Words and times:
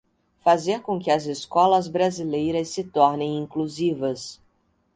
fazer 0.43 0.81
com 0.81 0.97
que 0.99 1.11
as 1.11 1.27
escolas 1.27 1.87
brasileiras 1.87 2.69
se 2.69 2.83
tornem 2.83 3.37
inclusivas 3.37 4.41